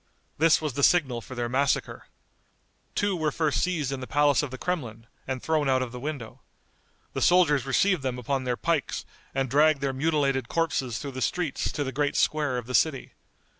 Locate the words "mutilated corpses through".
9.93-11.11